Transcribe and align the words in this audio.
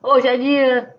Hoje 0.00 0.28
é 0.28 0.36
dia 0.36 0.94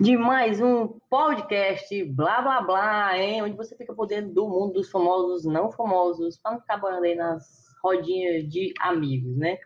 de 0.00 0.16
mais 0.16 0.60
um 0.60 0.98
podcast, 1.08 2.04
blá 2.06 2.42
blá 2.42 2.60
blá, 2.60 3.16
hein? 3.16 3.42
Onde 3.42 3.56
você 3.56 3.76
fica 3.76 3.94
por 3.94 4.08
dentro 4.08 4.32
do 4.34 4.48
mundo 4.48 4.72
dos 4.72 4.90
famosos, 4.90 5.44
não 5.44 5.70
famosos, 5.70 6.36
para 6.36 6.52
não 6.52 6.60
ficar 6.60 6.78
banhando 6.78 7.04
aí 7.04 7.14
nas 7.14 7.46
rodinhas 7.80 8.48
de 8.48 8.74
amigos, 8.80 9.36
né? 9.36 9.58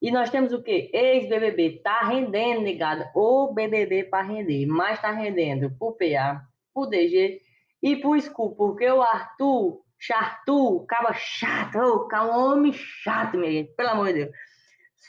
E 0.00 0.10
nós 0.10 0.30
temos 0.30 0.54
o 0.54 0.62
quê? 0.62 0.90
Ex-BBB, 0.94 1.82
tá 1.84 2.00
rendendo, 2.00 2.62
negada. 2.62 3.12
O 3.14 3.52
BBB 3.52 4.04
para 4.04 4.26
render, 4.26 4.64
mas 4.66 5.02
tá 5.02 5.10
rendendo 5.10 5.70
pro 5.78 5.92
PA, 5.92 6.42
pro 6.72 6.86
DG 6.86 7.42
e 7.82 7.96
pro 7.96 8.18
Scoop, 8.18 8.56
porque 8.56 8.90
o 8.90 9.02
Arthur, 9.02 9.82
Chartu, 9.98 10.86
caba 10.88 11.12
chato, 11.12 11.76
um 11.76 12.30
homem 12.30 12.72
chato, 12.72 13.36
minha 13.36 13.52
gente, 13.52 13.74
pelo 13.74 13.90
amor 13.90 14.06
de 14.06 14.24
Deus. 14.24 14.30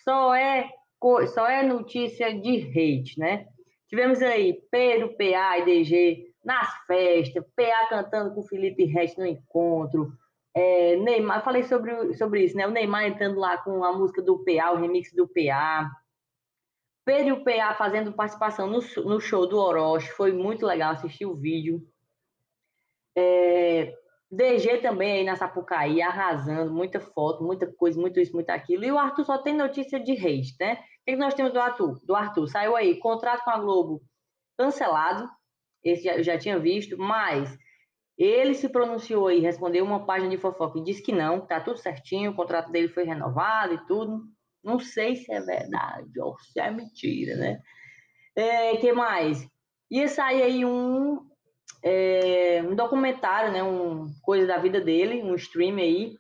Só 0.04 0.36
é, 0.36 0.70
só 1.28 1.48
é 1.48 1.64
notícia 1.64 2.34
de 2.34 2.58
hate, 2.70 3.20
né? 3.20 3.48
Tivemos 3.88 4.22
aí 4.22 4.62
Pedro, 4.72 5.16
PA 5.16 5.58
e 5.60 5.66
DG 5.66 6.34
nas 6.44 6.74
festas, 6.86 7.46
PA 7.56 7.88
cantando 7.90 8.34
com 8.34 8.44
Felipe 8.44 8.86
Rett 8.86 9.18
no 9.18 9.26
encontro, 9.26 10.12
é, 10.56 10.96
Neymar, 10.98 11.44
falei 11.44 11.64
sobre, 11.64 12.14
sobre 12.14 12.44
isso, 12.44 12.56
né? 12.56 12.68
O 12.68 12.72
Neymar 12.72 13.06
entrando 13.06 13.40
lá 13.40 13.58
com 13.58 13.84
a 13.84 13.92
música 13.92 14.22
do 14.22 14.44
PA, 14.44 14.72
o 14.72 14.78
remix 14.78 15.12
do 15.14 15.28
PA. 15.28 15.92
Pedro 17.06 17.28
e 17.28 17.32
o 17.32 17.44
PA 17.44 17.74
fazendo 17.74 18.14
participação 18.14 18.68
no, 18.68 18.80
no 19.04 19.20
show 19.20 19.48
do 19.48 19.58
Orochi, 19.58 20.10
foi 20.12 20.32
muito 20.32 20.66
legal 20.66 20.94
assistir 20.94 21.26
o 21.26 21.36
vídeo. 21.36 21.86
É, 23.18 23.94
DG 24.36 24.80
também 24.80 25.18
aí 25.18 25.24
na 25.24 25.36
Sapucaí, 25.36 26.02
arrasando, 26.02 26.74
muita 26.74 27.00
foto, 27.00 27.44
muita 27.44 27.68
coisa, 27.68 28.00
muito 28.00 28.20
isso, 28.20 28.34
muito 28.34 28.50
aquilo. 28.50 28.84
E 28.84 28.92
o 28.92 28.98
Arthur 28.98 29.26
só 29.26 29.38
tem 29.38 29.54
notícia 29.54 30.00
de 30.00 30.14
hate, 30.14 30.56
né? 30.60 30.76
O 30.76 31.06
que 31.06 31.16
nós 31.16 31.34
temos 31.34 31.54
do 31.54 31.60
Arthur? 31.60 32.00
Do 32.04 32.16
Arthur, 32.16 32.48
saiu 32.48 32.76
aí, 32.76 32.98
contrato 32.98 33.44
com 33.44 33.52
a 33.52 33.60
Globo 33.60 34.02
cancelado, 34.58 35.30
esse 35.84 36.08
eu 36.08 36.24
já 36.24 36.38
tinha 36.38 36.58
visto, 36.58 36.98
mas 36.98 37.56
ele 38.18 38.54
se 38.54 38.70
pronunciou 38.70 39.28
aí, 39.28 39.40
respondeu 39.40 39.84
uma 39.84 40.06
página 40.06 40.30
de 40.30 40.38
fofoca 40.38 40.80
e 40.80 40.84
disse 40.84 41.04
que 41.04 41.12
não, 41.12 41.46
tá 41.46 41.60
tudo 41.60 41.78
certinho, 41.78 42.32
o 42.32 42.36
contrato 42.36 42.72
dele 42.72 42.88
foi 42.88 43.04
renovado 43.04 43.74
e 43.74 43.86
tudo. 43.86 44.24
Não 44.64 44.80
sei 44.80 45.16
se 45.16 45.32
é 45.32 45.42
verdade 45.42 46.20
ou 46.20 46.38
se 46.40 46.60
é 46.60 46.72
mentira, 46.72 47.36
né? 47.36 47.60
É, 48.36 48.78
que 48.78 48.92
mais? 48.94 49.46
Ia 49.92 50.08
sair 50.08 50.42
aí 50.42 50.66
um, 50.66 51.20
é, 51.84 52.64
um 52.64 52.76
documentário, 52.76 53.52
né? 53.52 53.62
Um 53.62 54.12
coisa 54.22 54.48
da 54.48 54.58
vida 54.58 54.80
dele, 54.80 55.22
um 55.22 55.36
stream 55.36 55.78
aí. 55.78 56.18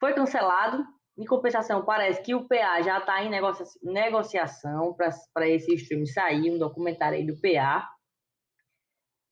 Foi 0.00 0.12
cancelado. 0.12 0.84
Em 1.16 1.24
compensação, 1.24 1.84
parece 1.84 2.20
que 2.22 2.34
o 2.34 2.48
PA 2.48 2.82
já 2.82 2.98
está 2.98 3.22
em 3.22 3.30
negocia 3.30 3.64
negociação 3.84 4.92
para 5.32 5.48
esse 5.48 5.72
stream 5.76 6.04
sair, 6.06 6.50
um 6.50 6.58
documentário 6.58 7.16
aí 7.16 7.24
do 7.24 7.40
PA. 7.40 7.88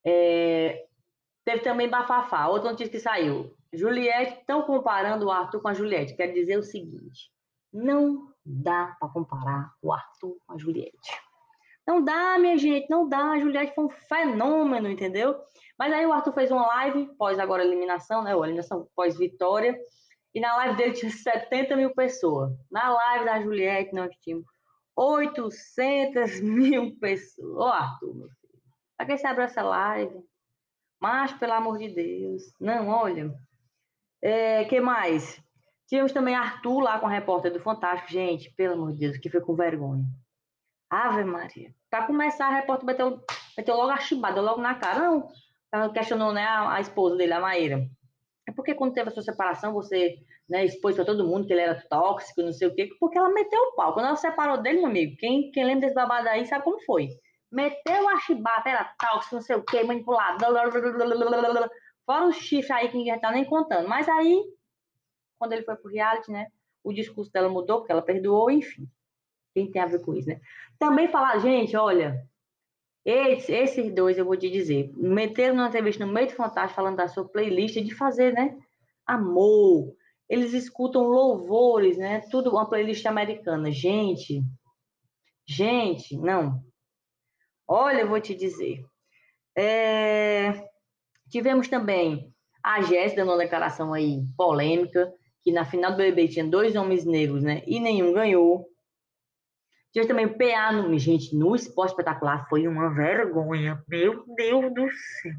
É, 0.06 0.86
Teve 1.44 1.60
também 1.60 1.88
Bafafá, 1.88 2.46
outra 2.46 2.70
notícia 2.70 2.92
que 2.92 3.00
saiu. 3.00 3.52
Juliette, 3.72 4.38
estão 4.40 4.62
comparando 4.62 5.26
o 5.26 5.30
Arthur 5.30 5.60
com 5.60 5.68
a 5.68 5.74
Juliette. 5.74 6.14
Quer 6.14 6.28
dizer 6.28 6.56
o 6.56 6.62
seguinte: 6.62 7.30
não 7.72 8.32
dá 8.44 8.96
para 9.00 9.08
comparar 9.08 9.72
o 9.82 9.92
Arthur 9.92 10.36
com 10.46 10.52
a 10.52 10.58
Juliette. 10.58 11.20
Não 11.86 12.02
dá, 12.02 12.38
minha 12.38 12.56
gente, 12.56 12.88
não 12.88 13.08
dá. 13.08 13.32
A 13.32 13.38
Juliette 13.40 13.74
foi 13.74 13.84
um 13.84 13.90
fenômeno, 13.90 14.88
entendeu? 14.88 15.36
Mas 15.78 15.92
aí 15.92 16.06
o 16.06 16.12
Arthur 16.12 16.32
fez 16.32 16.50
uma 16.50 16.66
live, 16.66 17.10
pós 17.16 17.38
agora 17.38 17.64
eliminação, 17.64 18.22
né? 18.22 18.34
Ou 18.36 18.44
eliminação 18.44 18.88
pós-vitória. 18.94 19.76
E 20.34 20.40
na 20.40 20.54
live 20.56 20.76
dele 20.76 20.92
tinha 20.92 21.10
70 21.10 21.76
mil 21.76 21.92
pessoas. 21.94 22.52
Na 22.70 22.92
live 22.92 23.24
da 23.24 23.40
Juliette, 23.42 23.94
nós 23.94 24.14
tínhamos 24.20 24.46
800 24.96 26.40
mil 26.40 26.96
pessoas. 26.98 27.56
Ô, 27.56 27.64
Arthur, 27.64 28.14
meu 28.14 28.28
filho. 28.28 28.62
Pra 28.96 29.06
que 29.06 29.18
você 29.18 29.26
abriu 29.26 29.44
essa 29.44 29.62
live? 29.62 30.22
Mas, 31.00 31.32
pelo 31.32 31.52
amor 31.52 31.78
de 31.78 31.88
Deus. 31.88 32.42
Não, 32.60 32.88
olha. 32.88 33.34
É, 34.22 34.64
que 34.66 34.80
mais? 34.80 35.42
Tivemos 35.88 36.12
também 36.12 36.34
Arthur 36.34 36.80
lá 36.80 36.98
com 37.00 37.06
a 37.06 37.10
repórter 37.10 37.52
do 37.52 37.60
Fantástico. 37.60 38.12
Gente, 38.12 38.50
pelo 38.54 38.74
amor 38.74 38.92
de 38.92 39.00
Deus, 39.00 39.18
que 39.18 39.28
foi 39.28 39.40
com 39.40 39.56
vergonha. 39.56 40.04
Ave 40.92 41.24
Maria. 41.24 41.74
Para 41.90 42.06
começar, 42.06 42.48
a 42.48 42.54
repórter 42.54 42.86
meteu, 42.86 43.20
meteu 43.56 43.76
logo 43.76 43.90
a 43.90 43.98
chibada, 43.98 44.40
logo 44.40 44.60
na 44.60 44.74
cara. 44.74 45.00
Não, 45.00 45.28
ela 45.72 45.92
questionou 45.92 46.32
né, 46.32 46.44
a, 46.44 46.74
a, 46.74 46.80
esposa 46.80 47.16
dele, 47.16 47.32
a 47.32 47.40
Maíra. 47.40 47.88
É 48.46 48.52
porque 48.52 48.74
quando 48.74 48.92
teve 48.92 49.08
a 49.08 49.12
sua 49.12 49.22
separação, 49.22 49.72
você 49.72 50.16
né, 50.48 50.64
expôs 50.64 50.94
para 50.94 51.04
todo 51.04 51.26
mundo 51.26 51.46
que 51.46 51.52
ele 51.52 51.62
era 51.62 51.80
tóxico, 51.88 52.42
não 52.42 52.52
sei 52.52 52.68
o 52.68 52.74
quê, 52.74 52.90
porque 53.00 53.16
ela 53.16 53.30
meteu 53.30 53.58
o 53.58 53.74
pau. 53.74 53.94
Quando 53.94 54.06
ela 54.06 54.16
separou 54.16 54.60
dele, 54.60 54.78
meu 54.78 54.88
amigo, 54.88 55.16
quem, 55.18 55.50
quem 55.50 55.64
lembra 55.64 55.82
desse 55.82 55.94
babado 55.94 56.28
aí 56.28 56.44
sabe 56.44 56.64
como 56.64 56.80
foi 56.84 57.08
meteu 57.52 58.08
a 58.08 58.18
chibata, 58.18 58.70
era 58.70 58.84
tal, 58.98 59.20
não 59.30 59.42
sei 59.42 59.56
o 59.56 59.62
que, 59.62 59.84
manipulador, 59.84 60.48
fora 62.06 62.26
os 62.26 62.36
chifres 62.36 62.70
aí 62.70 62.88
que 62.88 62.96
ninguém 62.96 63.20
tá 63.20 63.30
nem 63.30 63.44
contando. 63.44 63.86
Mas 63.86 64.08
aí, 64.08 64.42
quando 65.38 65.52
ele 65.52 65.62
foi 65.62 65.76
pro 65.76 65.90
reality, 65.92 66.32
né, 66.32 66.46
o 66.82 66.92
discurso 66.92 67.30
dela 67.30 67.50
mudou, 67.50 67.78
porque 67.78 67.92
ela 67.92 68.02
perdoou, 68.02 68.50
enfim. 68.50 68.88
Quem 69.54 69.70
tem 69.70 69.82
a 69.82 69.86
ver 69.86 70.00
com 70.00 70.14
isso, 70.14 70.28
né? 70.28 70.40
Também 70.78 71.08
falar, 71.08 71.38
gente, 71.38 71.76
olha, 71.76 72.26
esses, 73.04 73.48
esses 73.48 73.92
dois, 73.92 74.16
eu 74.16 74.24
vou 74.24 74.36
te 74.36 74.48
dizer, 74.48 74.92
meteram 74.94 75.54
uma 75.54 75.68
entrevista 75.68 76.06
no 76.06 76.12
meio 76.12 76.28
do 76.28 76.34
Fantástico 76.34 76.76
falando 76.76 76.96
da 76.96 77.08
sua 77.08 77.28
playlist 77.28 77.76
de 77.76 77.94
fazer, 77.94 78.32
né? 78.32 78.56
Amor. 79.04 79.94
Eles 80.28 80.52
escutam 80.52 81.02
louvores, 81.02 81.98
né? 81.98 82.20
Tudo 82.30 82.50
uma 82.50 82.68
playlist 82.68 83.04
americana. 83.04 83.70
Gente, 83.70 84.42
gente, 85.46 86.16
não. 86.16 86.62
Olha, 87.66 88.02
eu 88.02 88.08
vou 88.08 88.20
te 88.20 88.34
dizer. 88.34 88.84
É... 89.56 90.66
Tivemos 91.28 91.68
também 91.68 92.32
a 92.62 92.80
Jéssica 92.82 93.22
dando 93.22 93.32
uma 93.32 93.42
declaração 93.42 93.92
aí 93.92 94.22
polêmica, 94.36 95.12
que 95.42 95.50
na 95.50 95.64
final 95.64 95.90
do 95.90 95.96
BBB 95.96 96.28
tinha 96.28 96.44
dois 96.46 96.76
homens 96.76 97.04
negros, 97.04 97.42
né? 97.42 97.62
E 97.66 97.80
nenhum 97.80 98.12
ganhou. 98.12 98.68
Tivemos 99.92 100.08
também 100.08 100.26
o 100.26 100.38
PA, 100.38 100.72
no... 100.72 100.98
gente, 100.98 101.36
no 101.36 101.54
esporte 101.54 101.90
espetacular 101.90 102.48
foi 102.48 102.66
uma 102.66 102.88
vergonha. 102.88 103.82
Meu 103.86 104.24
Deus 104.34 104.72
do 104.74 104.88
céu. 104.90 105.32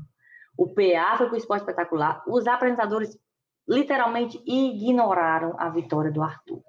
O 0.56 0.68
PA 0.68 1.18
foi 1.18 1.28
para 1.28 1.34
o 1.34 1.38
esporte 1.38 1.62
espetacular. 1.62 2.24
Os 2.28 2.46
apresentadores 2.46 3.18
literalmente 3.68 4.40
ignoraram 4.46 5.56
a 5.58 5.70
vitória 5.70 6.12
do 6.12 6.22
Arthur. 6.22 6.62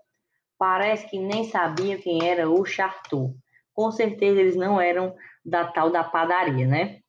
Parece 0.57 1.09
que 1.11 1.19
nem 1.19 1.45
sabiam 1.45 2.01
quem 2.01 2.27
era 2.27 2.49
o 2.49 2.65
Chartu. 2.65 3.35
Com 3.75 3.91
certeza 3.91 4.41
eles 4.41 4.57
não 4.57 4.81
eram 4.81 5.15
da 5.45 5.67
tal 5.67 5.91
da 5.91 6.03
padaria, 6.03 6.67
né? 6.67 7.01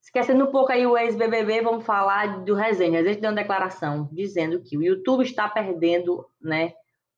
Esquecendo 0.00 0.46
um 0.46 0.50
pouco 0.50 0.72
aí 0.72 0.86
o 0.86 0.96
ex-BBB, 0.96 1.60
vamos 1.60 1.84
falar 1.84 2.42
do 2.44 2.54
resenha. 2.54 3.00
A 3.00 3.04
gente 3.04 3.20
deu 3.20 3.28
uma 3.28 3.36
declaração 3.36 4.08
dizendo 4.10 4.62
que 4.62 4.78
o 4.78 4.82
YouTube 4.82 5.22
está 5.22 5.46
perdendo, 5.46 6.26
né, 6.40 6.72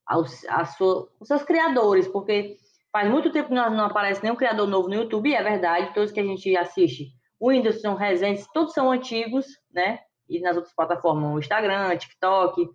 aos, 0.07 0.45
a 0.47 0.65
sua, 0.65 1.09
os 1.21 1.29
seus 1.29 1.43
criadores, 1.43 2.09
porque 2.09 2.57
faz 2.93 3.11
muito 3.11 3.31
tempo 3.31 3.49
que 3.49 3.55
não 3.55 3.85
aparece 3.85 4.23
nenhum 4.23 4.37
criador 4.37 4.67
novo 4.67 4.89
no 4.89 4.95
YouTube, 4.95 5.31
e 5.31 5.35
é 5.35 5.43
verdade, 5.43 5.95
todos 5.95 6.13
que 6.13 6.21
a 6.21 6.25
gente 6.25 6.57
assiste, 6.57 7.09
o 7.39 7.49
Whindersson, 7.49 7.95
resenhas, 7.95 8.47
todos 8.53 8.73
são 8.73 8.91
antigos, 8.91 9.47
né, 9.73 10.01
e 10.29 10.41
nas 10.41 10.57
outras 10.57 10.75
plataformas, 10.75 11.35
o 11.35 11.39
Instagram, 11.39 11.97
TikTok, 11.97 12.69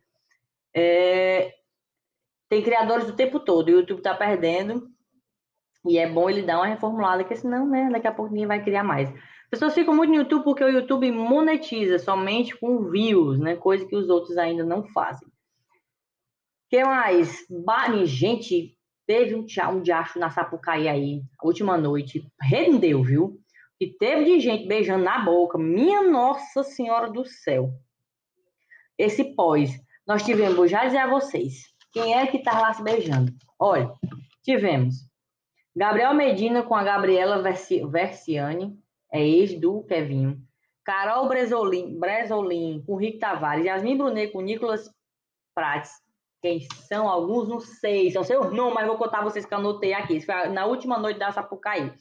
é, 0.74 1.54
tem 2.50 2.64
criadores 2.64 3.10
o 3.10 3.16
tempo 3.16 3.40
todo, 3.40 3.68
o 3.68 3.72
YouTube 3.72 4.00
está 4.00 4.14
perdendo, 4.14 4.88
e 5.88 5.98
é 5.98 6.08
bom 6.10 6.30
ele 6.30 6.42
dar 6.42 6.58
uma 6.58 6.68
reformulada, 6.68 7.24
porque 7.24 7.36
senão, 7.36 7.68
né, 7.68 7.90
daqui 7.92 8.08
a 8.08 8.12
pouco 8.12 8.32
ninguém 8.32 8.48
vai 8.48 8.64
criar 8.64 8.84
mais. 8.84 9.10
As 9.10 9.50
pessoas 9.50 9.74
ficam 9.74 9.96
muito 9.96 10.10
no 10.10 10.18
YouTube 10.18 10.44
porque 10.44 10.64
o 10.64 10.70
YouTube 10.70 11.12
monetiza 11.12 12.00
somente 12.00 12.58
com 12.58 12.90
views, 12.90 13.40
né? 13.40 13.56
Coisa 13.56 13.86
que 13.86 13.96
os 13.96 14.10
outros 14.10 14.38
ainda 14.38 14.64
não 14.64 14.84
fazem. 14.88 15.28
Que 16.76 16.84
mais? 16.84 17.46
Bani, 17.50 18.06
gente, 18.06 18.78
teve 19.08 19.34
um, 19.34 19.46
um 19.72 19.82
diacho 19.82 20.20
na 20.20 20.30
Sapucaí 20.30 20.90
aí, 20.90 21.22
a 21.40 21.48
última 21.48 21.78
noite. 21.78 22.30
Rendeu, 22.42 23.02
viu? 23.02 23.40
E 23.80 23.88
teve 23.88 24.26
de 24.26 24.42
gente 24.42 24.68
beijando 24.68 25.06
na 25.06 25.20
boca. 25.20 25.58
Minha 25.58 26.02
Nossa 26.02 26.64
Senhora 26.64 27.10
do 27.10 27.24
Céu. 27.24 27.72
Esse 28.98 29.24
pós. 29.24 29.72
Nós 30.06 30.24
tivemos, 30.24 30.58
vou 30.58 30.68
já 30.68 30.84
dizer 30.84 30.98
a 30.98 31.08
vocês, 31.08 31.62
quem 31.94 32.14
é 32.14 32.28
que 32.28 32.40
tá 32.40 32.60
lá 32.60 32.74
se 32.74 32.84
beijando? 32.84 33.32
Olha, 33.58 33.90
tivemos 34.44 34.96
Gabriel 35.74 36.14
Medina 36.14 36.62
com 36.62 36.76
a 36.76 36.84
Gabriela 36.84 37.42
Versiani, 37.42 38.78
é 39.14 39.26
ex 39.26 39.58
do 39.58 39.82
Kevinho. 39.84 40.42
Carol 40.84 41.30
Bresolin, 41.30 41.98
Bresolin 41.98 42.84
com 42.86 42.98
Rick 42.98 43.20
Tavares. 43.20 43.66
Yasmin 43.66 43.98
Brunet 43.98 44.34
com 44.34 44.42
Nicolas 44.42 44.94
Prates. 45.56 46.05
Quem 46.46 46.60
são 46.88 47.10
alguns? 47.10 47.50
Não 47.50 47.60
sei. 47.60 48.12
São 48.12 48.24
seus 48.24 48.54
nomes, 48.54 48.76
mas 48.76 48.86
vou 48.86 49.00
contar 49.00 49.24
vocês 49.24 49.48
que 49.48 49.52
eu 49.52 49.58
anotei 49.58 49.94
aqui. 49.94 50.18
Isso 50.18 50.28
foi 50.28 50.48
na 50.50 50.68
última 50.68 51.00
noite 51.00 51.18
da 51.18 51.32
Sapucaí. 51.32 51.92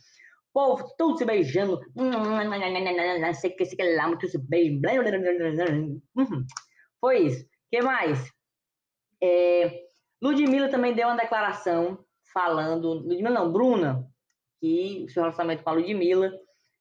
Povo, 0.53 0.87
tudo 0.99 1.17
se 1.17 1.25
beijando. 1.25 1.81
Não 1.95 3.33
sei 3.33 3.53
que, 3.53 3.65
sei 3.65 3.75
que 3.75 3.97
lá, 3.97 4.07
muito 4.07 4.29
se 4.29 4.37
beijam. 4.37 5.03
Uhum. 6.15 6.45
Foi 7.01 7.21
isso. 7.21 7.43
O 7.43 7.49
que 7.71 7.81
mais? 7.81 8.31
É, 9.23 9.81
Ludmilla 10.21 10.69
também 10.69 10.93
deu 10.93 11.09
uma 11.09 11.17
declaração 11.17 12.05
falando, 12.31 12.93
Ludmilla 12.93 13.31
não, 13.31 13.51
Bruna, 13.51 14.07
que 14.61 15.07
o 15.07 15.09
seu 15.09 15.23
relacionamento 15.23 15.65
com 15.65 15.71
a 15.71 15.73
Ludmilla, 15.73 16.39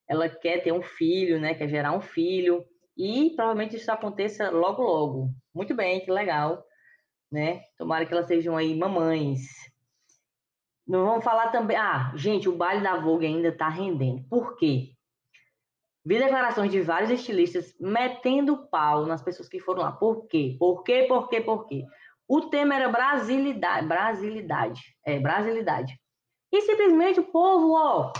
ela 0.09 0.27
quer 0.27 0.61
ter 0.61 0.73
um 0.73 0.81
filho, 0.81 1.39
né? 1.39 1.53
Quer 1.53 1.69
gerar 1.69 1.93
um 1.93 2.01
filho. 2.01 2.65
E 2.97 3.29
provavelmente 3.37 3.77
isso 3.77 3.89
aconteça 3.89 4.49
logo, 4.51 4.83
logo. 4.83 5.29
Muito 5.55 5.73
bem, 5.73 6.01
que 6.01 6.11
legal, 6.11 6.61
né? 7.33 7.63
Tomara 7.77 8.05
que 8.05 8.13
elas 8.13 8.27
sejam 8.27 8.55
aí 8.55 8.77
mamães. 8.77 9.41
Não 10.87 11.05
vamos 11.05 11.23
falar 11.23 11.49
também. 11.49 11.75
Ah, 11.75 12.13
gente, 12.15 12.47
o 12.47 12.55
baile 12.55 12.83
da 12.83 12.97
Vogue 12.97 13.25
ainda 13.25 13.51
tá 13.51 13.67
rendendo. 13.67 14.23
Por 14.29 14.55
quê? 14.55 14.91
Vi 16.05 16.19
declarações 16.19 16.71
de 16.71 16.81
vários 16.81 17.09
estilistas 17.09 17.73
metendo 17.79 18.67
pau 18.67 19.07
nas 19.07 19.21
pessoas 19.23 19.49
que 19.49 19.59
foram 19.59 19.81
lá. 19.81 19.91
Por 19.91 20.27
quê? 20.27 20.55
Por 20.59 20.83
quê? 20.83 21.05
Por 21.07 21.27
quê? 21.27 21.41
Por 21.41 21.65
quê? 21.65 21.85
O 22.27 22.41
tema 22.41 22.75
era 22.75 22.87
brasilidade. 22.89 23.87
Brasilidade. 23.87 24.81
É, 25.03 25.19
brasilidade. 25.19 25.99
E 26.51 26.61
simplesmente 26.61 27.19
o 27.19 27.31
povo, 27.31 27.73
ó, 27.73 28.13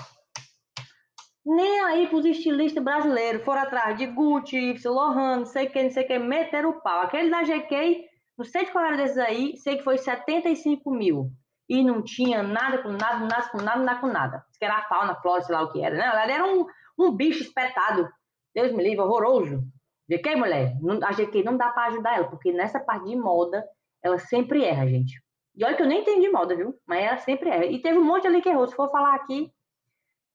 nem 1.45 1.81
aí 1.81 2.07
pros 2.07 2.25
estilistas 2.25 2.83
brasileiros. 2.83 3.43
Foram 3.43 3.61
atrás 3.61 3.95
de 3.95 4.07
Gucci, 4.07 4.75
Lohan, 4.85 5.39
não 5.39 5.45
sei 5.45 5.67
quem, 5.67 5.83
não 5.83 5.91
sei 5.91 6.03
quem, 6.05 6.17
meteram 6.17 6.71
o 6.71 6.81
pau. 6.81 7.01
Aquele 7.01 7.29
da 7.29 7.43
GK, 7.43 8.09
não 8.37 8.45
sei 8.45 8.65
de 8.65 8.71
qual 8.71 8.85
era 8.85 8.97
desses 8.97 9.17
aí, 9.17 9.57
sei 9.57 9.77
que 9.77 9.83
foi 9.83 9.97
75 9.97 10.89
mil. 10.91 11.31
E 11.69 11.83
não 11.83 12.03
tinha 12.03 12.43
nada 12.43 12.81
com 12.81 12.89
nada, 12.89 13.19
nada 13.19 13.49
com 13.49 13.57
nada, 13.57 13.83
nada 13.83 13.99
com 14.01 14.07
nada. 14.07 14.45
Diz 14.49 14.57
que 14.57 14.65
era 14.65 14.77
a 14.77 14.87
fauna, 14.87 15.15
flora, 15.15 15.41
sei 15.41 15.55
lá 15.55 15.61
o 15.61 15.71
que 15.71 15.81
era. 15.81 15.95
Né? 15.95 16.05
Ela 16.05 16.31
era 16.31 16.45
um, 16.45 16.65
um 16.97 17.11
bicho 17.11 17.41
espetado. 17.41 18.09
Deus 18.53 18.71
me 18.71 18.83
livre, 18.83 19.01
horroroso. 19.01 19.63
GK, 20.09 20.35
mulher, 20.35 20.75
a 21.03 21.13
GK 21.13 21.43
não 21.43 21.55
dá 21.55 21.69
para 21.69 21.87
ajudar 21.87 22.17
ela, 22.17 22.29
porque 22.29 22.51
nessa 22.51 22.79
parte 22.79 23.05
de 23.07 23.15
moda, 23.15 23.65
ela 24.03 24.19
sempre 24.19 24.63
erra, 24.63 24.85
gente. 24.87 25.23
E 25.55 25.63
olha 25.63 25.75
que 25.75 25.83
eu 25.83 25.87
nem 25.87 26.01
entendi 26.01 26.29
moda, 26.29 26.55
viu? 26.55 26.75
Mas 26.85 27.03
ela 27.03 27.17
sempre 27.17 27.49
erra. 27.49 27.65
E 27.65 27.81
teve 27.81 27.97
um 27.97 28.03
monte 28.03 28.27
ali 28.27 28.41
que 28.41 28.49
errou. 28.49 28.67
Se 28.67 28.75
for 28.75 28.91
falar 28.91 29.15
aqui, 29.15 29.51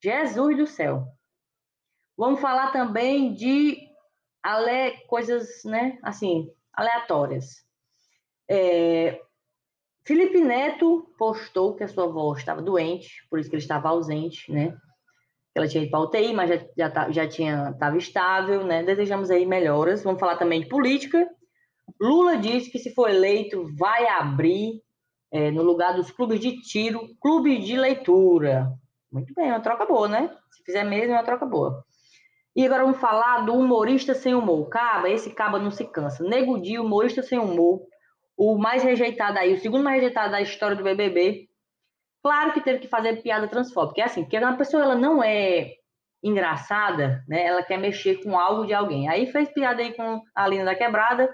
Jesus 0.03 0.57
do 0.57 0.67
céu. 0.67 1.05
Vamos 2.17 2.41
falar 2.41 2.73
também 2.73 3.35
de 3.35 3.77
ale... 4.43 4.93
coisas, 5.07 5.63
né? 5.65 5.99
Assim, 6.03 6.51
aleatórias. 6.73 7.68
É... 8.49 9.21
Felipe 10.05 10.41
Neto 10.41 11.07
postou 11.19 11.75
que 11.75 11.85
a 11.85 11.89
sua 11.89 12.05
avó 12.05 12.33
estava 12.35 12.63
doente, 12.63 13.27
por 13.29 13.39
isso 13.39 13.51
que 13.51 13.57
ele 13.57 13.63
estava 13.63 13.91
ausente, 13.91 14.51
né? 14.51 14.75
Ela 15.55 15.69
tinha 15.69 15.83
ido 15.83 15.91
para 15.91 16.01
UTI, 16.01 16.33
mas 16.33 16.49
já, 16.49 16.67
já, 16.77 16.91
tá, 16.91 17.11
já 17.11 17.29
tinha 17.29 17.71
estava 17.71 17.99
estável, 17.99 18.65
né? 18.65 18.83
Desejamos 18.83 19.31
aí 19.31 19.45
melhoras. 19.45 20.03
Vamos 20.03 20.21
falar 20.21 20.37
também 20.37 20.61
de 20.61 20.69
política. 20.69 21.29
Lula 22.01 22.37
disse 22.37 22.71
que 22.71 22.79
se 22.79 22.95
for 22.95 23.11
eleito 23.11 23.67
vai 23.77 24.07
abrir 24.07 24.83
é, 25.33 25.51
no 25.51 25.63
lugar 25.63 25.95
dos 25.95 26.11
clubes 26.11 26.41
de 26.41 26.61
tiro, 26.61 27.09
clube 27.21 27.59
de 27.59 27.77
leitura. 27.77 28.73
Muito 29.11 29.33
bem, 29.35 29.51
uma 29.51 29.61
troca 29.61 29.87
boa, 29.87 30.09
né? 30.09 30.31
Se 30.53 30.63
fizer 30.65 30.85
mesmo, 30.85 31.13
é 31.13 31.17
uma 31.17 31.25
troca 31.25 31.47
boa. 31.47 31.85
E 32.55 32.65
agora 32.65 32.85
vamos 32.85 33.01
falar 33.01 33.45
do 33.45 33.55
humorista 33.55 34.15
sem 34.15 34.35
humor. 34.35 34.69
Caba, 34.69 35.09
esse 35.09 35.31
caba 35.31 35.59
não 35.59 35.71
se 35.71 35.85
cansa. 35.85 36.25
Nego 36.25 36.61
Di, 36.61 36.79
humorista 36.79 37.23
sem 37.23 37.39
humor. 37.39 37.81
O 38.39 38.57
mais 38.57 38.83
rejeitado 38.83 39.39
aí, 39.39 39.53
o 39.53 39.59
segundo 39.59 39.85
mais 39.85 39.97
rejeitado 39.97 40.31
da 40.31 40.41
história 40.41 40.77
do 40.77 40.85
BBB. 40.85 41.49
Claro 42.23 42.53
que 42.53 42.61
teve 42.61 42.79
que 42.79 42.89
fazer 42.89 43.21
piada 43.23 43.49
transfóbica. 43.49 44.01
É 44.01 44.05
assim, 44.05 44.23
porque 44.23 44.39
uma 44.39 44.57
pessoa 44.57 44.83
ela 44.83 44.95
não 44.95 45.23
é 45.23 45.73
engraçada, 46.23 47.23
né? 47.29 47.45
Ela 47.45 47.63
quer 47.63 47.79
mexer 47.79 48.23
com 48.23 48.39
algo 48.39 48.67
de 48.67 48.73
alguém. 48.73 49.09
Aí 49.09 49.27
fez 49.27 49.53
piada 49.53 49.83
aí 49.83 49.93
com 49.93 50.23
a 50.35 50.49
Lina 50.49 50.65
da 50.65 50.75
Quebrada 50.75 51.29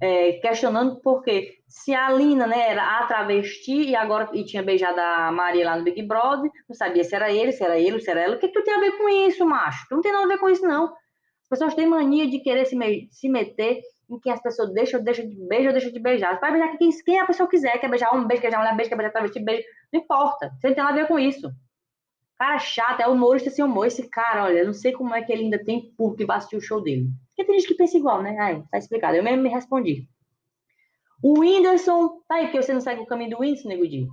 é, 0.00 0.32
questionando 0.34 1.00
porque 1.00 1.58
se 1.68 1.94
a 1.94 2.10
Lina 2.10 2.46
né, 2.46 2.70
era 2.70 2.98
a 2.98 3.06
travesti 3.06 3.90
e 3.90 3.96
agora 3.96 4.28
e 4.32 4.44
tinha 4.44 4.62
beijado 4.62 5.00
a 5.00 5.30
Maria 5.30 5.66
lá 5.66 5.76
no 5.76 5.84
Big 5.84 6.02
Brother, 6.02 6.50
não 6.68 6.74
sabia 6.74 7.04
se 7.04 7.14
era 7.14 7.30
ele, 7.32 7.52
se 7.52 7.62
era 7.62 7.78
ele, 7.78 8.00
se 8.00 8.10
era 8.10 8.20
ela. 8.20 8.36
O 8.36 8.38
que, 8.38 8.48
que 8.48 8.54
tu 8.54 8.64
tem 8.64 8.74
a 8.74 8.80
ver 8.80 8.92
com 8.92 9.08
isso, 9.08 9.46
macho? 9.46 9.86
Tu 9.88 9.94
não 9.94 10.02
tem 10.02 10.12
nada 10.12 10.24
a 10.24 10.28
ver 10.28 10.38
com 10.38 10.48
isso, 10.48 10.62
não. 10.62 10.86
As 10.86 11.48
pessoas 11.48 11.74
têm 11.74 11.86
mania 11.86 12.28
de 12.28 12.40
querer 12.40 12.64
se, 12.64 12.76
me 12.76 13.08
se 13.10 13.28
meter 13.28 13.80
em 14.08 14.18
quem 14.20 14.32
as 14.32 14.42
pessoas 14.42 14.72
deixam, 14.72 15.02
deixam 15.02 15.28
de 15.28 15.36
beijar 15.36 15.72
deixam 15.72 15.92
de 15.92 16.00
beijar. 16.00 16.34
Você 16.34 16.40
vai 16.40 16.52
beijar 16.52 16.76
quem, 16.76 16.90
quem 17.04 17.20
a 17.20 17.26
pessoa 17.26 17.48
quiser, 17.48 17.78
quer 17.78 17.88
beijar 17.88 18.12
homem, 18.12 18.26
beijo, 18.26 18.42
quer 18.42 18.48
beijar 18.48 18.62
mulher, 18.62 18.76
beijo, 18.76 18.90
quer 18.90 18.96
beijar 18.96 19.12
travesti, 19.12 19.40
beijo. 19.40 19.64
Não 19.92 20.00
importa. 20.00 20.50
Você 20.60 20.68
não 20.68 20.74
tem 20.74 20.84
nada 20.84 20.98
a 20.98 21.02
ver 21.02 21.08
com 21.08 21.18
isso. 21.18 21.50
Cara 22.38 22.58
chato, 22.58 23.00
é 23.00 23.08
humorista 23.08 23.50
sem 23.50 23.64
humor. 23.64 23.86
Esse 23.86 24.08
cara, 24.08 24.44
olha, 24.44 24.64
não 24.64 24.72
sei 24.72 24.92
como 24.92 25.14
é 25.14 25.22
que 25.22 25.32
ele 25.32 25.44
ainda 25.44 25.62
tem 25.62 25.92
público 25.96 26.18
que 26.18 26.26
vai 26.26 26.38
assistir 26.38 26.56
o 26.56 26.60
show 26.60 26.82
dele. 26.82 27.08
Porque 27.28 27.44
tem 27.44 27.58
gente 27.58 27.68
que 27.68 27.74
pensa 27.74 27.96
igual, 27.96 28.22
né? 28.22 28.36
Ai, 28.38 28.62
tá 28.70 28.78
explicado. 28.78 29.16
Eu 29.16 29.22
mesmo 29.22 29.42
me 29.42 29.48
respondi. 29.48 30.08
O 31.22 31.40
Whindersson, 31.40 32.20
tá 32.28 32.34
aí, 32.34 32.44
porque 32.46 32.62
você 32.62 32.72
não 32.74 32.80
segue 32.80 33.00
o 33.00 33.06
caminho 33.06 33.30
do 33.30 33.40
Whindersson, 33.40 33.68
Nego 33.68 33.88
Di. 33.88 34.06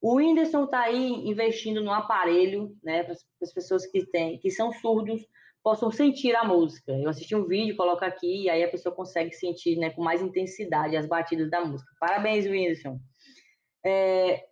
O 0.00 0.16
Whindersson 0.16 0.66
tá 0.66 0.80
aí 0.80 1.12
investindo 1.28 1.82
no 1.82 1.92
aparelho, 1.92 2.76
né, 2.82 3.02
para 3.02 3.14
as 3.42 3.52
pessoas 3.52 3.86
que 3.86 4.04
têm, 4.06 4.38
que 4.38 4.50
são 4.50 4.72
surdos, 4.72 5.24
possam 5.66 5.90
sentir 5.90 6.32
a 6.36 6.44
música. 6.44 6.92
Eu 6.92 7.08
assisti 7.08 7.34
um 7.34 7.44
vídeo, 7.44 7.76
coloco 7.76 8.04
aqui, 8.04 8.44
e 8.44 8.48
aí 8.48 8.62
a 8.62 8.70
pessoa 8.70 8.94
consegue 8.94 9.32
sentir, 9.32 9.76
né, 9.76 9.90
com 9.90 10.00
mais 10.00 10.22
intensidade 10.22 10.96
as 10.96 11.08
batidas 11.08 11.50
da 11.50 11.64
música. 11.64 11.90
Parabéns, 11.98 12.46
Whindersson. 12.46 13.00
É, 13.84 14.44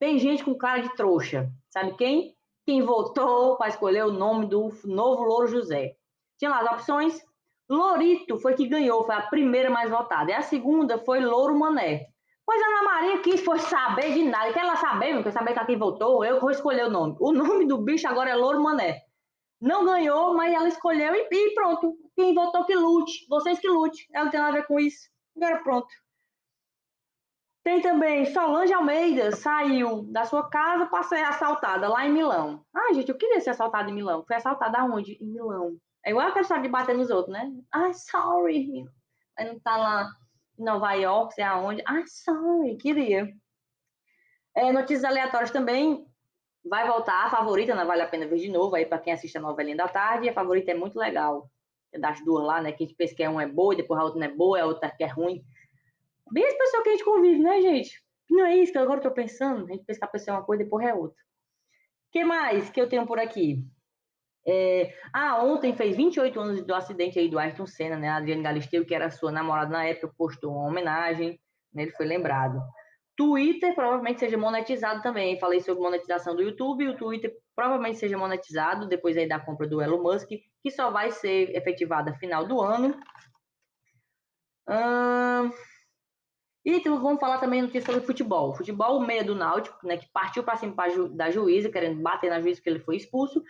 tem 0.00 0.18
gente 0.18 0.42
com 0.42 0.54
cara 0.54 0.80
de 0.80 0.96
trouxa, 0.96 1.52
sabe 1.68 1.94
quem? 1.98 2.34
Quem 2.64 2.80
votou 2.80 3.58
para 3.58 3.68
escolher 3.68 4.06
o 4.06 4.12
nome 4.12 4.46
do 4.46 4.72
novo 4.86 5.24
Louro 5.24 5.46
José. 5.46 5.94
Tinha 6.38 6.50
lá 6.50 6.62
as 6.62 6.72
opções, 6.72 7.22
Lorito 7.68 8.38
foi 8.38 8.54
que 8.54 8.66
ganhou, 8.66 9.04
foi 9.04 9.14
a 9.14 9.20
primeira 9.20 9.68
mais 9.68 9.90
votada. 9.90 10.30
E 10.30 10.34
a 10.34 10.40
segunda 10.40 10.96
foi 10.96 11.20
Louro 11.20 11.54
Mané. 11.54 12.06
Pois 12.46 12.62
a 12.62 12.66
Ana 12.66 12.82
Maria 12.82 13.18
quis 13.18 13.44
foi 13.44 13.58
saber 13.58 14.14
de 14.14 14.24
nada. 14.24 14.50
Quer 14.54 14.60
ela 14.60 14.76
saber, 14.76 15.22
quer 15.22 15.32
saber 15.32 15.66
quem 15.66 15.76
votou? 15.76 16.24
Eu 16.24 16.40
vou 16.40 16.50
escolher 16.50 16.86
o 16.86 16.90
nome. 16.90 17.14
O 17.20 17.30
nome 17.30 17.66
do 17.66 17.76
bicho 17.76 18.08
agora 18.08 18.30
é 18.30 18.34
Louro 18.34 18.62
Mané. 18.62 19.11
Não 19.62 19.84
ganhou, 19.84 20.34
mas 20.34 20.52
ela 20.52 20.66
escolheu 20.66 21.14
e, 21.14 21.28
e 21.30 21.54
pronto. 21.54 21.96
Quem 22.16 22.34
votou 22.34 22.64
que 22.64 22.74
lute. 22.74 23.24
Vocês 23.28 23.60
que 23.60 23.68
lute. 23.68 24.08
Ela 24.12 24.24
não 24.24 24.32
tem 24.32 24.40
nada 24.40 24.58
a 24.58 24.60
ver 24.60 24.66
com 24.66 24.76
isso. 24.80 25.08
Agora 25.36 25.62
pronto. 25.62 25.88
Tem 27.62 27.80
também 27.80 28.26
Solange 28.26 28.74
Almeida, 28.74 29.30
saiu 29.30 30.02
da 30.10 30.24
sua 30.24 30.50
casa 30.50 30.86
para 30.86 31.04
ser 31.04 31.22
assaltada 31.22 31.88
lá 31.88 32.04
em 32.04 32.12
Milão. 32.12 32.66
Ah, 32.74 32.92
gente, 32.92 33.08
eu 33.08 33.16
queria 33.16 33.40
ser 33.40 33.50
assaltada 33.50 33.88
em 33.88 33.94
Milão. 33.94 34.24
Foi 34.26 34.34
assaltada 34.34 34.80
aonde? 34.80 35.16
Em 35.20 35.26
Milão. 35.32 35.76
É 36.04 36.10
igual 36.10 36.26
a 36.26 36.32
questão 36.32 36.60
de 36.60 36.68
bater 36.68 36.96
nos 36.96 37.08
outros, 37.08 37.32
né? 37.32 37.48
Ah, 37.70 37.92
sorry. 37.92 38.84
Aí 39.38 39.46
não 39.46 39.60
tá 39.60 39.76
lá 39.76 40.08
em 40.58 40.64
Nova 40.64 40.92
York, 40.94 41.34
sei 41.34 41.44
aonde. 41.44 41.84
Ah, 41.86 42.02
sorry, 42.04 42.76
queria. 42.78 43.28
É, 44.56 44.72
notícias 44.72 45.04
aleatórias 45.04 45.52
também. 45.52 46.04
Vai 46.64 46.86
voltar 46.86 47.26
a 47.26 47.30
favorita, 47.30 47.74
não 47.74 47.86
vale 47.86 48.02
a 48.02 48.06
pena 48.06 48.26
ver 48.26 48.38
de 48.38 48.48
novo 48.48 48.76
aí 48.76 48.86
para 48.86 48.98
quem 48.98 49.12
assiste 49.12 49.36
a 49.36 49.40
novelinha 49.40 49.76
da 49.76 49.88
tarde. 49.88 50.28
A 50.28 50.32
favorita 50.32 50.70
é 50.70 50.74
muito 50.74 50.98
legal. 50.98 51.50
É 51.92 51.98
das 51.98 52.24
duas 52.24 52.44
lá, 52.44 52.62
né? 52.62 52.72
Que 52.72 52.84
a 52.84 52.86
gente 52.86 52.96
pensa 52.96 53.14
que 53.14 53.22
é 53.22 53.28
uma 53.28 53.42
é 53.42 53.46
boa, 53.48 53.74
depois 53.74 54.00
a 54.00 54.04
outra 54.04 54.20
não 54.20 54.26
é 54.26 54.30
boa, 54.30 54.60
a 54.60 54.66
outra 54.66 54.90
que 54.90 55.02
é 55.02 55.06
ruim. 55.06 55.44
Bem 56.30 56.46
as 56.46 56.54
pessoas 56.54 56.82
que 56.82 56.88
a 56.88 56.92
gente 56.92 57.04
convive, 57.04 57.38
né, 57.40 57.60
gente? 57.60 58.02
Não 58.30 58.46
é 58.46 58.56
isso 58.56 58.72
que 58.72 58.78
agora 58.78 58.98
eu 58.98 59.02
tô 59.02 59.10
pensando. 59.10 59.66
A 59.66 59.72
gente 59.72 59.84
pensa 59.84 59.98
que 59.98 60.06
a 60.06 60.08
pessoa 60.08 60.36
é 60.36 60.38
uma 60.38 60.46
coisa, 60.46 60.64
depois 60.64 60.86
é 60.86 60.94
outra. 60.94 61.20
O 62.08 62.12
que 62.12 62.24
mais 62.24 62.70
que 62.70 62.80
eu 62.80 62.88
tenho 62.88 63.06
por 63.06 63.18
aqui? 63.18 63.64
É... 64.46 64.94
Ah, 65.12 65.42
ontem 65.42 65.74
fez 65.74 65.96
28 65.96 66.40
anos 66.40 66.64
do 66.64 66.74
acidente 66.74 67.18
aí 67.18 67.28
do 67.28 67.38
Ayrton 67.38 67.66
Senna, 67.66 67.96
né? 67.96 68.08
A 68.08 68.16
Adriane 68.16 68.42
Galisteu, 68.42 68.84
que 68.86 68.94
era 68.94 69.10
sua 69.10 69.30
namorada 69.30 69.70
na 69.70 69.84
época, 69.84 70.14
postou 70.16 70.52
uma 70.52 70.68
homenagem, 70.68 71.38
né? 71.72 71.82
ele 71.82 71.92
foi 71.92 72.06
lembrado. 72.06 72.60
Twitter 73.16 73.74
provavelmente 73.74 74.20
seja 74.20 74.36
monetizado 74.36 75.02
também. 75.02 75.38
Falei 75.38 75.60
sobre 75.60 75.82
monetização 75.82 76.34
do 76.34 76.42
YouTube, 76.42 76.88
o 76.88 76.96
Twitter 76.96 77.34
provavelmente 77.54 77.98
seja 77.98 78.16
monetizado 78.16 78.88
depois 78.88 79.16
aí 79.16 79.28
da 79.28 79.38
compra 79.38 79.68
do 79.68 79.80
Elon 79.82 80.02
Musk, 80.02 80.28
que 80.28 80.70
só 80.70 80.90
vai 80.90 81.10
ser 81.10 81.54
efetivada 81.54 82.14
final 82.14 82.46
do 82.46 82.60
ano. 82.60 82.98
Hum... 84.68 85.50
E 86.64 86.76
então, 86.76 87.00
vamos 87.00 87.18
falar 87.18 87.38
também 87.38 87.60
notícia 87.60 87.92
sobre 87.92 88.06
futebol. 88.06 88.54
Futebol, 88.54 89.00
meia 89.00 89.24
do 89.24 89.34
Náutico, 89.34 89.84
né, 89.84 89.96
que 89.96 90.08
partiu 90.12 90.44
para 90.44 90.56
cima 90.56 90.74
da 91.10 91.28
juíza, 91.28 91.68
querendo 91.68 92.00
bater 92.00 92.30
na 92.30 92.40
juíza 92.40 92.60
porque 92.60 92.70
ele 92.70 92.78
foi 92.78 92.96
expulso. 92.96 93.42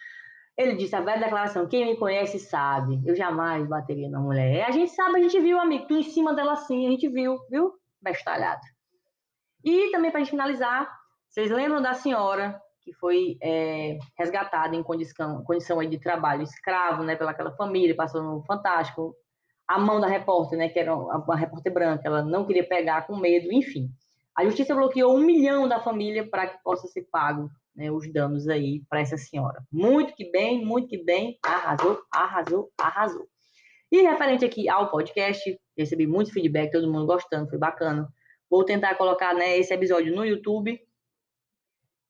Ele 0.56 0.74
disse 0.74 0.96
a 0.96 1.00
velha 1.00 1.20
declaração: 1.20 1.68
quem 1.68 1.84
me 1.84 1.96
conhece 1.96 2.38
sabe, 2.38 3.02
eu 3.06 3.14
jamais 3.14 3.66
bateria 3.66 4.08
na 4.08 4.18
mulher. 4.18 4.64
A 4.66 4.70
gente 4.70 4.92
sabe, 4.92 5.18
a 5.18 5.22
gente 5.22 5.38
viu, 5.40 5.60
amigo, 5.60 5.86
tu 5.86 5.96
em 5.96 6.02
cima 6.02 6.34
dela 6.34 6.54
assim, 6.54 6.86
a 6.86 6.90
gente 6.90 7.08
viu, 7.08 7.38
viu? 7.50 7.72
Bestalhado. 8.00 8.62
E 9.64 9.90
também, 9.90 10.10
para 10.10 10.24
finalizar, 10.24 10.90
vocês 11.28 11.50
lembram 11.50 11.80
da 11.80 11.94
senhora 11.94 12.60
que 12.82 12.92
foi 12.94 13.36
é, 13.40 13.98
resgatada 14.18 14.74
em 14.74 14.82
condição, 14.82 15.42
condição 15.44 15.78
aí 15.78 15.86
de 15.88 15.98
trabalho 15.98 16.42
escravo, 16.42 17.04
né, 17.04 17.14
pelaquela 17.14 17.52
família, 17.52 17.94
passou 17.94 18.22
no 18.22 18.42
Fantástico. 18.44 19.14
A 19.68 19.78
mão 19.78 20.00
da 20.00 20.08
repórter, 20.08 20.58
né, 20.58 20.68
que 20.68 20.78
era 20.78 20.94
uma 20.94 21.36
repórter 21.36 21.72
branca, 21.72 22.02
ela 22.04 22.22
não 22.22 22.44
queria 22.44 22.66
pegar 22.66 23.06
com 23.06 23.16
medo, 23.16 23.52
enfim. 23.52 23.88
A 24.36 24.44
justiça 24.44 24.74
bloqueou 24.74 25.14
um 25.14 25.20
milhão 25.20 25.68
da 25.68 25.80
família 25.80 26.28
para 26.28 26.46
que 26.46 26.62
possa 26.62 26.88
ser 26.88 27.06
pago 27.10 27.48
né, 27.74 27.90
os 27.90 28.10
danos 28.12 28.48
aí 28.48 28.82
para 28.88 29.00
essa 29.00 29.16
senhora. 29.16 29.62
Muito 29.70 30.14
que 30.14 30.30
bem, 30.30 30.64
muito 30.64 30.88
que 30.88 31.02
bem, 31.02 31.38
arrasou, 31.44 32.00
arrasou, 32.10 32.70
arrasou. 32.78 33.26
E 33.90 34.02
referente 34.02 34.44
aqui 34.44 34.68
ao 34.68 34.90
podcast, 34.90 35.58
recebi 35.76 36.06
muito 36.06 36.32
feedback, 36.32 36.72
todo 36.72 36.90
mundo 36.90 37.06
gostando, 37.06 37.48
foi 37.48 37.58
bacana. 37.58 38.08
Vou 38.52 38.66
tentar 38.66 38.96
colocar 38.96 39.32
né, 39.32 39.56
esse 39.56 39.72
episódio 39.72 40.14
no 40.14 40.26
YouTube. 40.26 40.78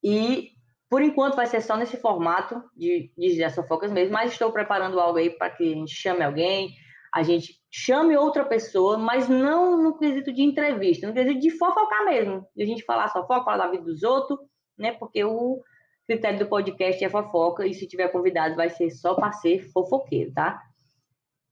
E 0.03 0.51
por 0.91 1.01
enquanto 1.01 1.37
vai 1.37 1.47
ser 1.47 1.61
só 1.61 1.77
nesse 1.77 1.97
formato 1.97 2.61
de, 2.77 3.13
de 3.17 3.45
as 3.45 3.55
fofocas 3.55 3.93
mesmo, 3.93 4.13
mas 4.13 4.33
estou 4.33 4.51
preparando 4.51 4.99
algo 4.99 5.19
aí 5.19 5.31
para 5.31 5.51
que 5.51 5.73
a 5.73 5.77
gente 5.77 5.95
chame 5.95 6.25
alguém, 6.25 6.75
a 7.15 7.23
gente 7.23 7.63
chame 7.71 8.17
outra 8.17 8.45
pessoa, 8.45 8.99
mas 8.99 9.29
não 9.29 9.81
no 9.81 9.97
quesito 9.97 10.33
de 10.33 10.43
entrevista, 10.43 11.07
no 11.07 11.15
quesito 11.15 11.39
de 11.39 11.51
fofocar 11.51 12.05
mesmo, 12.07 12.45
de 12.57 12.65
a 12.65 12.67
gente 12.67 12.83
falar 12.83 13.09
fofoca, 13.09 13.45
falar 13.45 13.59
da 13.59 13.71
vida 13.71 13.85
dos 13.85 14.03
outros, 14.03 14.41
né? 14.77 14.91
Porque 14.91 15.23
o 15.23 15.63
critério 16.09 16.41
do 16.41 16.49
podcast 16.49 17.05
é 17.05 17.09
fofoca 17.09 17.65
e 17.65 17.73
se 17.73 17.87
tiver 17.87 18.09
convidado 18.09 18.57
vai 18.57 18.69
ser 18.69 18.91
só 18.91 19.15
para 19.15 19.31
ser 19.31 19.61
fofoqueiro, 19.71 20.33
tá? 20.33 20.61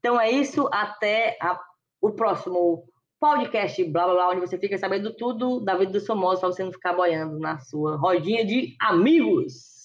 Então 0.00 0.20
é 0.20 0.32
isso, 0.32 0.68
até 0.73 1.38
a, 1.40 1.61
o 2.00 2.11
próximo 2.11 2.89
podcast, 3.20 3.84
blá 3.84 4.04
blá 4.06 4.14
blá, 4.14 4.30
onde 4.30 4.40
você 4.40 4.56
fica 4.56 4.78
sabendo 4.78 5.12
tudo 5.12 5.60
da 5.60 5.76
vida 5.76 5.92
dos 5.92 6.06
famosos 6.06 6.40
para 6.40 6.48
você 6.48 6.64
não 6.64 6.72
ficar 6.72 6.94
boiando 6.94 7.38
na 7.38 7.58
sua 7.58 7.96
rodinha 7.96 8.44
de 8.44 8.74
amigos. 8.80 9.79